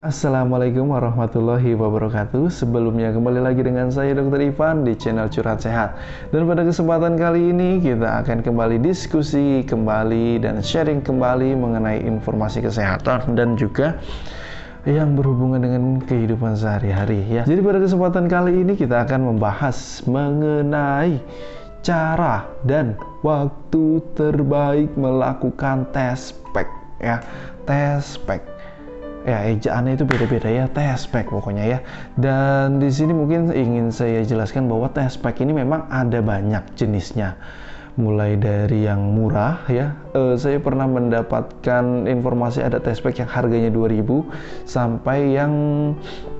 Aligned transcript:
Assalamualaikum 0.00 0.96
warahmatullahi 0.96 1.76
wabarakatuh 1.76 2.48
Sebelumnya 2.48 3.12
kembali 3.12 3.36
lagi 3.36 3.60
dengan 3.60 3.92
saya 3.92 4.16
Dr. 4.16 4.48
Ivan 4.48 4.80
di 4.80 4.96
channel 4.96 5.28
Curhat 5.28 5.60
Sehat 5.60 5.92
Dan 6.32 6.48
pada 6.48 6.64
kesempatan 6.64 7.20
kali 7.20 7.52
ini 7.52 7.84
kita 7.84 8.24
akan 8.24 8.40
kembali 8.40 8.80
diskusi 8.80 9.60
kembali 9.60 10.40
dan 10.40 10.64
sharing 10.64 11.04
kembali 11.04 11.52
mengenai 11.52 12.00
informasi 12.00 12.64
kesehatan 12.64 13.36
dan 13.36 13.60
juga 13.60 14.00
yang 14.88 15.20
berhubungan 15.20 15.60
dengan 15.68 16.00
kehidupan 16.08 16.56
sehari-hari 16.56 17.20
ya. 17.28 17.44
Jadi 17.44 17.60
pada 17.60 17.84
kesempatan 17.84 18.24
kali 18.24 18.64
ini 18.64 18.80
kita 18.80 19.04
akan 19.04 19.36
membahas 19.36 20.00
mengenai 20.08 21.20
cara 21.84 22.48
dan 22.64 22.96
waktu 23.20 24.00
terbaik 24.16 24.88
melakukan 24.96 25.84
tes 25.92 26.32
pack 26.56 26.72
ya. 27.04 27.20
Tes 27.68 28.16
pack 28.24 28.49
ya 29.24 29.52
ejaannya 29.52 30.00
itu 30.00 30.04
beda-beda 30.08 30.48
ya 30.48 30.64
tespek 30.70 31.28
pokoknya 31.28 31.64
ya. 31.66 31.78
Dan 32.16 32.80
di 32.80 32.88
sini 32.88 33.12
mungkin 33.12 33.52
ingin 33.52 33.92
saya 33.92 34.24
jelaskan 34.24 34.68
bahwa 34.68 34.88
tespek 34.92 35.44
ini 35.44 35.52
memang 35.56 35.84
ada 35.92 36.24
banyak 36.24 36.64
jenisnya. 36.76 37.36
Mulai 37.98 38.38
dari 38.38 38.86
yang 38.86 39.12
murah 39.12 39.66
ya. 39.66 39.92
Uh, 40.14 40.32
saya 40.38 40.62
pernah 40.62 40.86
mendapatkan 40.86 42.06
informasi 42.08 42.64
ada 42.64 42.80
tespek 42.80 43.20
yang 43.20 43.28
harganya 43.28 43.68
2000 43.68 44.24
sampai 44.64 45.36
yang 45.36 45.52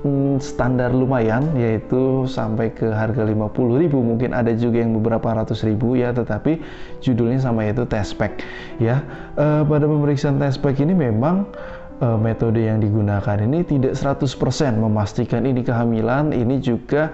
mm, 0.06 0.40
standar 0.40 0.95
lumayan 0.95 1.52
yaitu 1.59 2.24
sampai 2.30 2.70
ke 2.73 2.88
harga 2.88 3.26
50000 3.26 3.92
mungkin 3.92 4.30
ada 4.32 4.54
juga 4.56 4.80
yang 4.80 4.95
beberapa 4.96 5.26
ratus 5.37 5.66
ribu 5.66 5.98
ya 5.98 6.15
tetapi 6.15 6.62
judulnya 7.02 7.42
sama 7.42 7.66
yaitu 7.66 7.84
tespek 7.84 8.40
ya. 8.80 9.02
Uh, 9.37 9.66
pada 9.66 9.84
pemeriksaan 9.84 10.40
tespek 10.40 10.80
ini 10.80 10.96
memang 10.96 11.45
uh, 12.00 12.18
metode 12.18 12.64
yang 12.64 12.80
digunakan 12.80 13.36
ini 13.38 13.62
tidak 13.62 13.95
100% 13.95 14.27
memastikan 14.80 15.45
ini 15.45 15.60
kehamilan, 15.60 16.32
ini 16.32 16.59
juga 16.59 17.12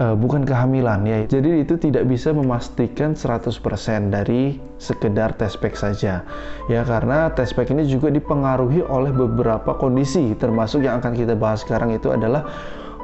uh, 0.00 0.16
bukan 0.16 0.42
kehamilan 0.42 1.04
ya. 1.04 1.24
Jadi 1.28 1.62
itu 1.62 1.76
tidak 1.76 2.08
bisa 2.08 2.32
memastikan 2.32 3.14
100% 3.14 4.10
dari 4.10 4.58
sekedar 4.80 5.36
tes 5.36 5.54
pack 5.54 5.76
saja. 5.76 6.24
Ya 6.66 6.80
karena 6.82 7.30
tes 7.32 7.52
pack 7.52 7.70
ini 7.70 7.84
juga 7.86 8.08
dipengaruhi 8.08 8.82
oleh 8.82 9.12
beberapa 9.12 9.76
kondisi 9.76 10.32
termasuk 10.36 10.84
yang 10.84 10.98
akan 10.98 11.12
kita 11.12 11.36
bahas 11.36 11.62
sekarang 11.62 11.92
itu 11.92 12.10
adalah 12.10 12.48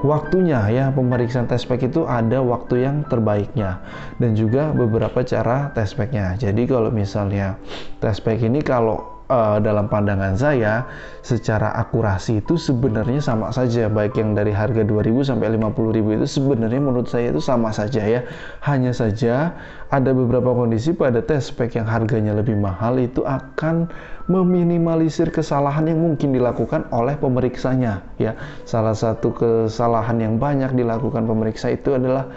waktunya 0.06 0.62
ya 0.70 0.84
pemeriksaan 0.94 1.50
tes 1.50 1.66
pack 1.66 1.90
itu 1.90 2.06
ada 2.06 2.38
waktu 2.38 2.86
yang 2.86 3.02
terbaiknya 3.10 3.82
dan 4.22 4.38
juga 4.38 4.70
beberapa 4.70 5.26
cara 5.26 5.74
tes 5.74 5.90
packnya 5.90 6.38
jadi 6.38 6.70
kalau 6.70 6.94
misalnya 6.94 7.58
tes 7.98 8.22
pack 8.22 8.38
ini 8.46 8.62
kalau 8.62 9.17
uh, 9.28 9.56
dalam 9.60 9.86
pandangan 9.86 10.34
saya 10.34 10.88
secara 11.20 11.72
akurasi 11.76 12.40
itu 12.40 12.56
sebenarnya 12.56 13.20
sama 13.20 13.52
saja. 13.52 13.86
Baik 13.86 14.18
yang 14.18 14.32
dari 14.32 14.50
harga 14.50 14.82
2000 14.82 15.28
sampai 15.28 15.54
50000 15.54 16.16
itu 16.18 16.26
sebenarnya 16.26 16.80
menurut 16.80 17.08
saya 17.08 17.30
itu 17.30 17.40
sama 17.40 17.70
saja 17.70 18.02
ya. 18.02 18.20
Hanya 18.64 18.90
saja 18.96 19.54
ada 19.88 20.10
beberapa 20.12 20.52
kondisi 20.52 20.92
pada 20.96 21.20
tes 21.24 21.48
spek 21.52 21.80
yang 21.80 21.88
harganya 21.88 22.36
lebih 22.36 22.56
mahal 22.56 23.00
itu 23.00 23.24
akan 23.24 23.88
meminimalisir 24.28 25.32
kesalahan 25.32 25.88
yang 25.88 26.04
mungkin 26.04 26.36
dilakukan 26.36 26.88
oleh 26.92 27.16
pemeriksanya 27.16 28.04
ya. 28.20 28.36
Salah 28.68 28.96
satu 28.96 29.32
kesalahan 29.32 30.20
yang 30.20 30.34
banyak 30.36 30.76
dilakukan 30.76 31.24
pemeriksa 31.24 31.72
itu 31.72 31.96
adalah 31.96 32.28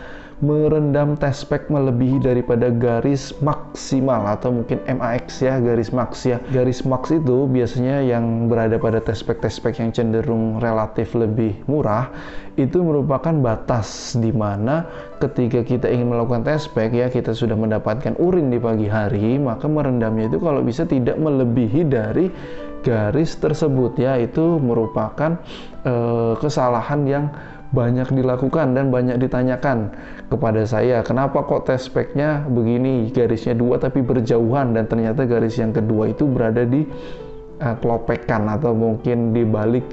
merendam 0.42 1.14
tespek 1.14 1.70
melebihi 1.70 2.18
daripada 2.18 2.74
garis 2.74 3.30
maksimal 3.46 4.26
atau 4.26 4.50
mungkin 4.50 4.82
MAX 4.90 5.46
ya 5.46 5.62
garis 5.62 5.94
max 5.94 6.26
ya. 6.26 6.42
Garis 6.50 6.82
max 6.82 7.14
itu 7.14 7.46
biasanya 7.46 8.02
yang 8.02 8.50
berada 8.50 8.82
pada 8.82 8.98
tespek-tespek 8.98 9.78
yang 9.78 9.94
cenderung 9.94 10.58
relatif 10.58 11.14
lebih 11.14 11.62
murah 11.70 12.10
itu 12.58 12.82
merupakan 12.82 13.32
batas 13.38 14.18
di 14.18 14.34
mana 14.34 14.84
ketika 15.22 15.62
kita 15.62 15.88
ingin 15.88 16.12
melakukan 16.12 16.44
tespek 16.44 16.92
ya 16.92 17.08
kita 17.08 17.32
sudah 17.32 17.56
mendapatkan 17.56 18.18
urin 18.20 18.52
di 18.52 18.60
pagi 18.60 18.90
hari 18.90 19.38
maka 19.38 19.70
merendamnya 19.70 20.28
itu 20.28 20.42
kalau 20.42 20.66
bisa 20.66 20.84
tidak 20.90 21.16
melebihi 21.22 21.86
dari 21.86 22.28
garis 22.82 23.38
tersebut 23.38 23.96
ya. 24.02 24.18
Itu 24.18 24.58
merupakan 24.58 25.38
uh, 25.86 26.34
kesalahan 26.42 27.06
yang 27.06 27.26
banyak 27.72 28.12
dilakukan 28.12 28.76
dan 28.76 28.92
banyak 28.92 29.16
ditanyakan 29.16 29.96
kepada 30.28 30.68
saya 30.68 31.00
kenapa 31.08 31.44
kok 31.48 31.72
tes 31.72 31.88
speknya 31.88 32.44
begini? 32.52 33.08
Garisnya 33.12 33.56
dua 33.56 33.80
tapi 33.80 34.04
berjauhan. 34.04 34.76
Dan 34.76 34.92
ternyata 34.92 35.24
garis 35.24 35.56
yang 35.56 35.72
kedua 35.72 36.12
itu 36.12 36.28
berada 36.28 36.68
di 36.68 36.84
uh, 37.64 37.76
kelopekan 37.80 38.44
atau 38.52 38.76
mungkin 38.76 39.32
di 39.32 39.48
balik 39.48 39.88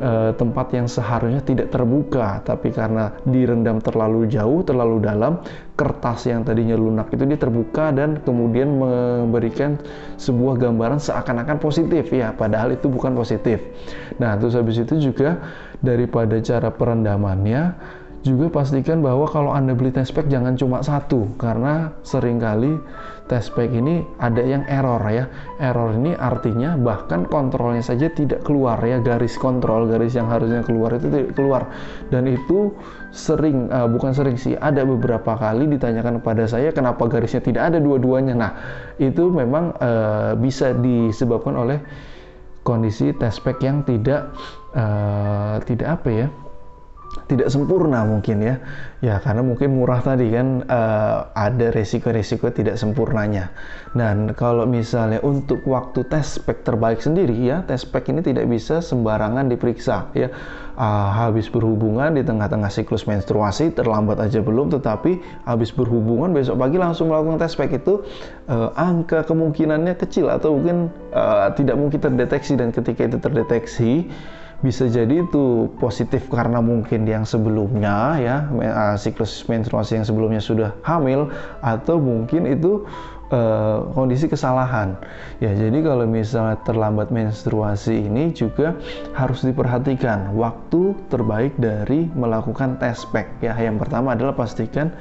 uh, 0.00 0.32
tempat 0.40 0.72
yang 0.72 0.88
seharusnya 0.88 1.44
tidak 1.44 1.68
terbuka. 1.68 2.40
Tapi 2.48 2.72
karena 2.72 3.12
direndam 3.28 3.76
terlalu 3.84 4.24
jauh 4.32 4.64
terlalu 4.64 5.04
dalam 5.04 5.44
kertas 5.76 6.26
yang 6.26 6.48
tadinya 6.48 6.80
lunak 6.80 7.12
itu 7.12 7.28
dia 7.28 7.38
terbuka 7.38 7.92
dan 7.92 8.24
kemudian 8.24 8.72
memberikan 8.72 9.76
sebuah 10.16 10.56
gambaran 10.56 10.96
seakan-akan 10.96 11.60
positif. 11.60 12.08
Ya 12.08 12.32
padahal 12.32 12.72
itu 12.72 12.88
bukan 12.88 13.12
positif. 13.12 13.60
Nah 14.16 14.40
terus 14.40 14.56
habis 14.56 14.80
itu 14.80 15.12
juga 15.12 15.36
daripada 15.84 16.38
cara 16.42 16.70
perendamannya 16.74 17.62
juga 18.26 18.50
pastikan 18.50 18.98
bahwa 18.98 19.30
kalau 19.30 19.54
Anda 19.54 19.78
beli 19.78 19.94
test 19.94 20.10
pack 20.10 20.26
jangan 20.26 20.58
cuma 20.58 20.82
satu 20.82 21.30
karena 21.38 21.94
sering 22.02 22.42
kali 22.42 22.74
test 23.30 23.54
pack 23.54 23.70
ini 23.70 24.02
ada 24.18 24.42
yang 24.42 24.66
error 24.66 24.98
ya. 25.06 25.30
Error 25.62 25.94
ini 25.94 26.18
artinya 26.18 26.74
bahkan 26.74 27.28
kontrolnya 27.30 27.84
saja 27.84 28.10
tidak 28.10 28.42
keluar 28.42 28.80
ya, 28.82 28.98
garis 28.98 29.38
kontrol, 29.38 29.86
garis 29.86 30.18
yang 30.18 30.26
harusnya 30.26 30.66
keluar 30.66 30.98
itu 30.98 31.06
tidak 31.06 31.36
keluar. 31.38 31.70
Dan 32.10 32.26
itu 32.26 32.74
sering 33.14 33.70
uh, 33.70 33.86
bukan 33.86 34.10
sering 34.10 34.34
sih, 34.34 34.58
ada 34.58 34.82
beberapa 34.82 35.38
kali 35.38 35.70
ditanyakan 35.70 36.18
kepada 36.18 36.50
saya 36.50 36.74
kenapa 36.74 37.06
garisnya 37.06 37.44
tidak 37.44 37.70
ada 37.70 37.78
dua-duanya. 37.78 38.34
Nah, 38.34 38.52
itu 38.98 39.30
memang 39.30 39.78
uh, 39.78 40.34
bisa 40.34 40.74
disebabkan 40.74 41.54
oleh 41.54 41.78
kondisi 42.68 43.16
test 43.16 43.40
pack 43.40 43.64
yang 43.64 43.80
tidak 43.88 44.36
uh, 44.76 45.56
tidak 45.64 45.88
apa 45.96 46.08
ya 46.12 46.26
tidak 47.28 47.52
sempurna 47.52 48.02
mungkin 48.08 48.40
ya. 48.40 48.56
Ya 49.04 49.20
karena 49.20 49.44
mungkin 49.44 49.76
murah 49.76 50.00
tadi 50.00 50.32
kan 50.32 50.64
uh, 50.66 51.28
ada 51.36 51.70
resiko-resiko 51.70 52.48
tidak 52.50 52.80
sempurnanya. 52.80 53.52
Dan 53.92 54.32
kalau 54.32 54.64
misalnya 54.64 55.20
untuk 55.20 55.62
waktu 55.68 56.08
tes 56.08 56.40
spek 56.40 56.64
terbaik 56.64 57.04
sendiri 57.04 57.36
ya 57.36 57.62
tes 57.68 57.84
spek 57.84 58.10
ini 58.10 58.24
tidak 58.24 58.48
bisa 58.48 58.80
sembarangan 58.80 59.46
diperiksa 59.52 60.08
ya. 60.16 60.32
Uh, 60.78 61.10
habis 61.10 61.50
berhubungan 61.50 62.14
di 62.14 62.22
tengah-tengah 62.22 62.70
siklus 62.70 63.02
menstruasi 63.02 63.74
terlambat 63.74 64.22
aja 64.22 64.38
belum 64.38 64.70
tetapi 64.70 65.18
habis 65.42 65.74
berhubungan 65.74 66.30
besok 66.30 66.54
pagi 66.54 66.78
langsung 66.78 67.10
melakukan 67.10 67.42
tes 67.42 67.58
spek 67.58 67.82
itu 67.82 68.06
uh, 68.46 68.70
angka 68.78 69.26
kemungkinannya 69.26 69.98
kecil 69.98 70.30
atau 70.30 70.54
mungkin 70.56 70.88
uh, 71.12 71.52
tidak 71.52 71.76
mungkin 71.76 72.00
terdeteksi. 72.00 72.56
Dan 72.56 72.72
ketika 72.72 73.04
itu 73.04 73.18
terdeteksi 73.20 74.08
bisa 74.58 74.90
jadi 74.90 75.22
itu 75.22 75.70
positif 75.78 76.26
karena 76.26 76.58
mungkin 76.58 77.06
yang 77.06 77.22
sebelumnya 77.22 78.18
ya 78.18 78.36
uh, 78.50 78.96
siklus 78.98 79.46
menstruasi 79.46 80.02
yang 80.02 80.06
sebelumnya 80.06 80.42
sudah 80.42 80.74
hamil 80.82 81.30
atau 81.62 82.02
mungkin 82.02 82.42
itu 82.50 82.82
uh, 83.32 83.88
kondisi 83.92 84.28
kesalahan. 84.28 84.96
Ya 85.38 85.52
jadi 85.52 85.78
kalau 85.84 86.04
misalnya 86.08 86.60
terlambat 86.64 87.12
menstruasi 87.12 88.08
ini 88.08 88.32
juga 88.32 88.76
harus 89.16 89.44
diperhatikan. 89.44 90.34
Waktu 90.36 90.96
terbaik 91.12 91.56
dari 91.56 92.08
melakukan 92.12 92.80
tes 92.80 93.04
pack 93.08 93.40
ya 93.40 93.56
yang 93.56 93.76
pertama 93.76 94.16
adalah 94.16 94.36
pastikan 94.36 94.92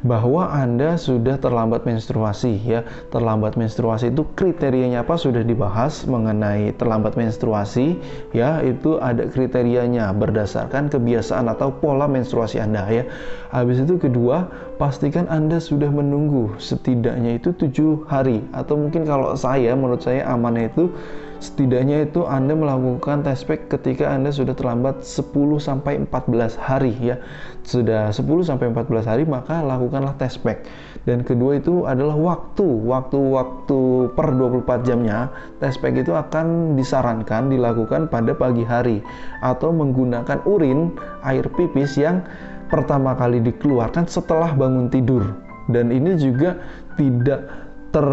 bahwa 0.00 0.48
Anda 0.48 0.96
sudah 0.96 1.36
terlambat 1.36 1.84
menstruasi. 1.84 2.56
Ya. 2.64 2.84
Terlambat 3.12 3.56
menstruasi 3.56 4.12
itu 4.12 4.24
kriterianya 4.36 5.04
apa? 5.04 5.20
Sudah 5.20 5.44
dibahas 5.44 6.08
mengenai 6.08 6.72
terlambat 6.76 7.16
menstruasi. 7.16 8.00
Ya, 8.32 8.64
itu 8.64 8.96
ada 9.00 9.28
kriterianya 9.28 10.12
berdasarkan 10.16 10.88
kebiasaan 10.88 11.48
atau 11.52 11.72
pola 11.72 12.08
menstruasi 12.08 12.60
Anda. 12.60 12.88
Ya. 12.88 13.04
Habis 13.52 13.84
itu 13.84 14.00
kedua, 14.00 14.48
pastikan 14.80 15.28
Anda 15.28 15.60
sudah 15.60 15.92
menunggu 15.92 16.56
setidaknya 16.56 17.36
itu 17.36 17.52
tujuh 17.70 18.10
hari 18.10 18.42
atau 18.50 18.74
mungkin 18.74 19.06
kalau 19.06 19.38
saya 19.38 19.78
menurut 19.78 20.02
saya 20.02 20.26
amannya 20.26 20.74
itu 20.74 20.90
setidaknya 21.38 22.04
itu 22.10 22.26
Anda 22.26 22.52
melakukan 22.52 23.22
test 23.22 23.46
pack 23.46 23.70
ketika 23.70 24.10
Anda 24.10 24.34
sudah 24.34 24.52
terlambat 24.52 25.06
10 25.06 25.30
sampai 25.56 26.02
14 26.02 26.58
hari 26.58 26.92
ya. 27.00 27.16
Sudah 27.62 28.10
10 28.12 28.26
sampai 28.44 28.74
14 28.74 29.06
hari 29.08 29.24
maka 29.24 29.64
lakukanlah 29.64 30.18
test 30.18 30.42
pack. 30.44 30.66
Dan 31.08 31.24
kedua 31.24 31.56
itu 31.56 31.88
adalah 31.88 32.12
waktu. 32.18 32.66
Waktu-waktu 32.66 33.80
per 34.12 34.28
24 34.36 34.84
jamnya 34.84 35.32
test 35.62 35.80
pack 35.80 35.96
itu 35.96 36.12
akan 36.12 36.76
disarankan 36.76 37.48
dilakukan 37.48 38.12
pada 38.12 38.36
pagi 38.36 38.66
hari 38.66 39.00
atau 39.40 39.72
menggunakan 39.72 40.44
urin 40.44 40.92
air 41.24 41.48
pipis 41.56 41.96
yang 41.96 42.20
pertama 42.68 43.16
kali 43.16 43.40
dikeluarkan 43.40 44.04
setelah 44.04 44.52
bangun 44.52 44.92
tidur. 44.92 45.49
Dan 45.70 45.94
ini 45.94 46.18
juga 46.18 46.58
tidak 46.98 47.46
ter 47.90 48.06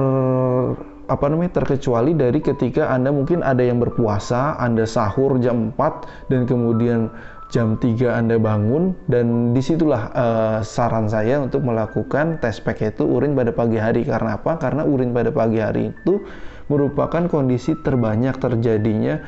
apa 1.07 1.25
namanya 1.31 1.63
terkecuali 1.63 2.11
dari 2.11 2.43
ketika 2.43 2.91
Anda 2.91 3.15
mungkin 3.15 3.39
ada 3.39 3.63
yang 3.63 3.79
berpuasa, 3.79 4.59
Anda 4.59 4.83
sahur 4.83 5.39
jam 5.39 5.71
4 5.75 6.27
dan 6.27 6.43
kemudian 6.43 7.07
jam 7.47 7.79
3 7.79 8.11
Anda 8.11 8.35
bangun 8.35 8.91
dan 9.07 9.55
di 9.55 9.63
situlah 9.63 10.11
uh, 10.11 10.59
saran 10.67 11.07
saya 11.07 11.39
untuk 11.39 11.63
melakukan 11.63 12.43
tes 12.43 12.59
pack 12.59 12.83
itu 12.83 13.07
urin 13.07 13.39
pada 13.39 13.55
pagi 13.55 13.79
hari 13.79 14.03
karena 14.03 14.35
apa? 14.35 14.59
Karena 14.59 14.83
urin 14.83 15.15
pada 15.15 15.31
pagi 15.31 15.63
hari 15.63 15.95
itu 15.95 16.19
merupakan 16.67 17.23
kondisi 17.31 17.79
terbanyak 17.79 18.35
terjadinya 18.35 19.23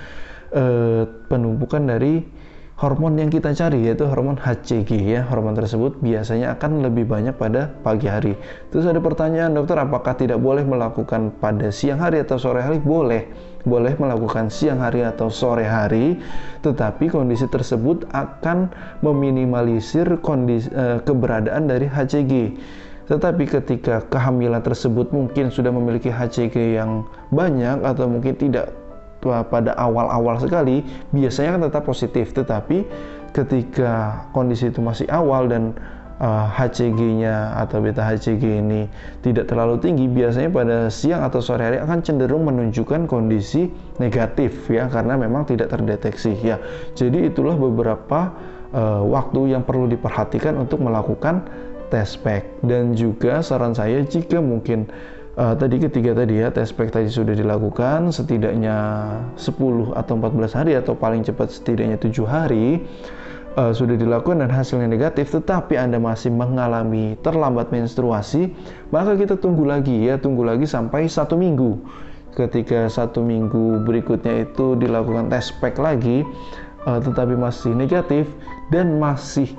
uh, 0.51 1.07
penumpukan 1.31 1.87
dari 1.87 2.27
hormon 2.79 3.19
yang 3.19 3.27
kita 3.27 3.51
cari 3.51 3.83
yaitu 3.83 4.07
hormon 4.07 4.39
HCG 4.39 5.03
ya. 5.03 5.27
Hormon 5.27 5.51
tersebut 5.51 5.99
biasanya 5.99 6.55
akan 6.55 6.79
lebih 6.87 7.03
banyak 7.11 7.35
pada 7.35 7.75
pagi 7.83 8.07
hari. 8.07 8.33
Terus 8.71 8.87
ada 8.87 9.03
pertanyaan 9.03 9.51
dokter 9.51 9.75
apakah 9.75 10.15
tidak 10.15 10.39
boleh 10.39 10.63
melakukan 10.63 11.35
pada 11.43 11.75
siang 11.75 11.99
hari 11.99 12.23
atau 12.23 12.39
sore 12.39 12.63
hari? 12.63 12.79
Boleh. 12.79 13.27
Boleh 13.67 13.99
melakukan 13.99 14.47
siang 14.47 14.79
hari 14.79 15.03
atau 15.03 15.27
sore 15.27 15.67
hari 15.67 16.15
tetapi 16.63 17.11
kondisi 17.11 17.43
tersebut 17.51 18.07
akan 18.15 18.71
meminimalisir 19.03 20.07
kondisi 20.23 20.71
eh, 20.71 21.03
keberadaan 21.03 21.67
dari 21.67 21.91
HCG 21.91 22.55
tetapi 23.11 23.43
ketika 23.49 24.05
kehamilan 24.07 24.63
tersebut 24.63 25.11
mungkin 25.11 25.51
sudah 25.51 25.75
memiliki 25.75 26.07
HCG 26.07 26.79
yang 26.79 27.03
banyak 27.35 27.83
atau 27.83 28.07
mungkin 28.07 28.37
tidak 28.39 28.71
pada 29.21 29.75
awal-awal 29.75 30.39
sekali 30.39 30.83
biasanya 31.11 31.59
kan 31.59 31.61
tetap 31.67 31.83
positif. 31.87 32.31
Tetapi 32.31 32.77
ketika 33.35 34.25
kondisi 34.33 34.71
itu 34.71 34.81
masih 34.81 35.05
awal 35.11 35.47
dan 35.51 35.75
uh, 36.19 36.45
HCG-nya 36.51 37.55
atau 37.57 37.81
beta 37.81 38.03
HCG 38.03 38.43
ini 38.43 38.85
tidak 39.23 39.49
terlalu 39.49 39.79
tinggi 39.79 40.05
biasanya 40.05 40.49
pada 40.51 40.77
siang 40.91 41.23
atau 41.25 41.39
sore 41.39 41.63
hari 41.63 41.77
akan 41.79 41.99
cenderung 42.03 42.45
menunjukkan 42.45 43.07
kondisi 43.07 43.71
negatif 43.97 44.67
ya 44.67 44.91
karena 44.91 45.15
memang 45.15 45.47
tidak 45.47 45.71
terdeteksi 45.71 46.35
ya. 46.39 46.59
Jadi 46.93 47.31
itulah 47.31 47.55
beberapa 47.55 48.35
uh, 48.75 49.01
waktu 49.07 49.55
yang 49.55 49.63
perlu 49.63 49.89
diperhatikan 49.89 50.59
untuk 50.59 50.83
melakukan 50.83 51.47
test 51.89 52.21
pack 52.21 52.45
dan 52.61 52.93
juga 52.93 53.41
saran 53.41 53.73
saya 53.73 54.05
jika 54.05 54.37
mungkin 54.37 54.85
uh, 55.39 55.55
tadi 55.55 55.79
ketiga 55.79 56.11
tadi 56.11 56.43
ya 56.43 56.51
tes 56.51 56.75
pack 56.75 56.91
tadi 56.91 57.07
sudah 57.07 57.31
dilakukan. 57.33 58.11
Setidaknya 58.11 58.77
10 59.39 59.95
atau 59.95 60.13
14 60.19 60.59
hari 60.59 60.75
atau 60.75 60.93
paling 60.93 61.23
cepat 61.23 61.55
setidaknya 61.55 61.95
7 61.95 62.11
hari 62.27 62.83
uh, 63.55 63.71
sudah 63.71 63.95
dilakukan 63.95 64.43
dan 64.43 64.51
hasilnya 64.51 64.91
negatif. 64.91 65.31
Tetapi 65.31 65.79
Anda 65.79 65.97
masih 65.97 66.35
mengalami 66.35 67.15
terlambat 67.23 67.71
menstruasi 67.71 68.51
maka 68.91 69.15
kita 69.15 69.39
tunggu 69.39 69.63
lagi 69.63 70.11
ya 70.11 70.19
tunggu 70.19 70.43
lagi 70.43 70.67
sampai 70.67 71.07
satu 71.07 71.39
minggu. 71.39 71.79
Ketika 72.35 72.85
satu 72.91 73.25
minggu 73.25 73.83
berikutnya 73.83 74.45
itu 74.45 74.77
dilakukan 74.77 75.33
tes 75.33 75.49
pack 75.63 75.79
lagi 75.81 76.21
uh, 76.85 76.99
tetapi 77.01 77.33
masih 77.33 77.73
negatif 77.73 78.29
dan 78.69 79.01
masih 79.01 79.49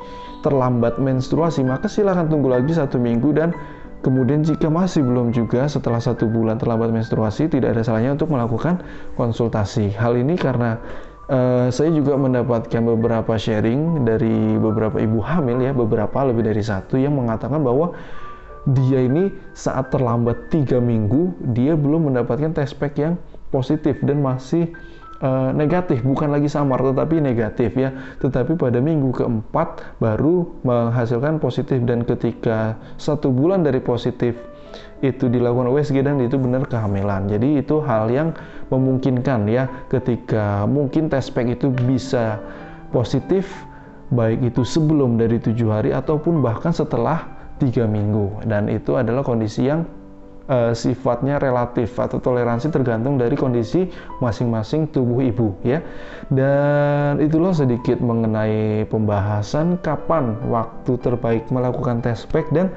terlambat 0.40 0.96
menstruasi 0.96 1.60
maka 1.60 1.84
silahkan 1.84 2.24
tunggu 2.30 2.48
lagi 2.48 2.72
satu 2.72 2.96
minggu 2.96 3.36
dan 3.36 3.52
Kemudian 4.00 4.40
jika 4.40 4.72
masih 4.72 5.04
belum 5.04 5.36
juga 5.36 5.68
setelah 5.68 6.00
satu 6.00 6.24
bulan 6.24 6.56
terlambat 6.56 6.88
menstruasi, 6.88 7.52
tidak 7.52 7.76
ada 7.76 7.84
salahnya 7.84 8.16
untuk 8.16 8.32
melakukan 8.32 8.80
konsultasi. 9.12 9.92
Hal 9.92 10.16
ini 10.16 10.40
karena 10.40 10.80
uh, 11.28 11.68
saya 11.68 11.92
juga 11.92 12.16
mendapatkan 12.16 12.80
beberapa 12.80 13.36
sharing 13.36 14.08
dari 14.08 14.56
beberapa 14.56 14.96
ibu 14.96 15.20
hamil 15.20 15.60
ya, 15.60 15.76
beberapa 15.76 16.24
lebih 16.24 16.48
dari 16.48 16.64
satu 16.64 16.96
yang 16.96 17.12
mengatakan 17.12 17.60
bahwa 17.60 17.92
dia 18.72 19.04
ini 19.04 19.32
saat 19.52 19.88
terlambat 19.92 20.52
tiga 20.52 20.80
minggu 20.80 21.52
dia 21.56 21.76
belum 21.76 22.12
mendapatkan 22.12 22.52
test 22.56 22.76
pack 22.76 22.96
yang 23.00 23.16
positif 23.48 24.00
dan 24.04 24.20
masih 24.20 24.68
uh, 25.22 25.50
negatif, 25.54 26.02
bukan 26.02 26.32
lagi 26.32 26.48
samar 26.50 26.80
tetapi 26.80 27.20
negatif 27.22 27.76
ya. 27.76 27.92
Tetapi 28.20 28.56
pada 28.56 28.80
minggu 28.82 29.14
keempat 29.14 30.00
baru 30.00 30.48
menghasilkan 30.66 31.38
positif 31.38 31.80
dan 31.84 32.04
ketika 32.04 32.76
satu 32.96 33.32
bulan 33.32 33.64
dari 33.64 33.80
positif 33.80 34.36
itu 35.00 35.32
dilakukan 35.32 35.72
USG 35.72 36.04
dan 36.04 36.20
itu 36.20 36.36
benar 36.36 36.68
kehamilan. 36.68 37.26
Jadi 37.28 37.64
itu 37.64 37.80
hal 37.80 38.12
yang 38.12 38.36
memungkinkan 38.68 39.48
ya 39.48 39.66
ketika 39.88 40.68
mungkin 40.68 41.08
tes 41.08 41.32
pack 41.32 41.48
itu 41.48 41.72
bisa 41.72 42.38
positif 42.92 43.48
baik 44.10 44.52
itu 44.52 44.66
sebelum 44.66 45.16
dari 45.16 45.38
tujuh 45.38 45.70
hari 45.70 45.90
ataupun 45.94 46.42
bahkan 46.42 46.74
setelah 46.74 47.22
tiga 47.62 47.86
minggu 47.86 48.42
dan 48.48 48.66
itu 48.66 48.98
adalah 48.98 49.22
kondisi 49.22 49.70
yang 49.70 49.86
uh, 50.50 50.72
sifatnya 50.74 51.38
relatif 51.38 51.94
atau 51.96 52.18
toleransi 52.18 52.74
tergantung 52.74 53.16
dari 53.16 53.38
kondisi 53.38 53.86
masing-masing 54.18 54.90
tubuh 54.90 55.22
ibu 55.22 55.54
ya. 55.62 55.78
Dan 56.28 57.22
itulah 57.22 57.54
sedikit 57.54 58.02
mengenai 58.02 58.84
pembahasan 58.90 59.78
kapan 59.80 60.34
waktu 60.50 60.98
terbaik 60.98 61.46
melakukan 61.54 62.02
test 62.02 62.26
pack 62.28 62.50
dan 62.50 62.68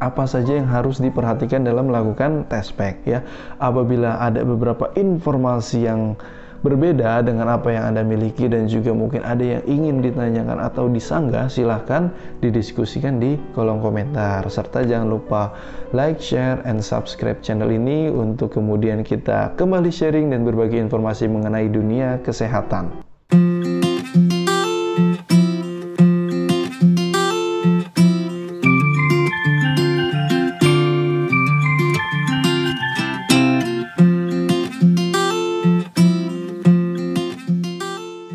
apa 0.00 0.24
saja 0.24 0.56
yang 0.56 0.64
harus 0.64 0.96
diperhatikan 0.96 1.60
dalam 1.60 1.92
melakukan 1.92 2.48
test 2.48 2.72
pack 2.74 3.04
ya. 3.04 3.20
Apabila 3.60 4.16
ada 4.16 4.40
beberapa 4.42 4.88
informasi 4.96 5.84
yang 5.84 6.16
berbeda 6.60 7.24
dengan 7.24 7.48
apa 7.48 7.72
yang 7.72 7.92
Anda 7.92 8.04
miliki 8.04 8.48
dan 8.48 8.68
juga 8.68 8.92
mungkin 8.92 9.24
ada 9.24 9.40
yang 9.40 9.62
ingin 9.64 10.04
ditanyakan 10.04 10.60
atau 10.60 10.88
disanggah, 10.92 11.48
silahkan 11.48 12.12
didiskusikan 12.44 13.16
di 13.16 13.40
kolom 13.56 13.80
komentar. 13.80 14.44
Serta 14.52 14.84
jangan 14.84 15.08
lupa 15.08 15.56
like, 15.96 16.20
share, 16.20 16.60
and 16.68 16.80
subscribe 16.84 17.40
channel 17.40 17.72
ini 17.72 18.12
untuk 18.12 18.54
kemudian 18.54 19.00
kita 19.00 19.56
kembali 19.56 19.88
sharing 19.88 20.30
dan 20.30 20.44
berbagi 20.44 20.76
informasi 20.78 21.26
mengenai 21.26 21.72
dunia 21.72 22.20
kesehatan. 22.20 23.09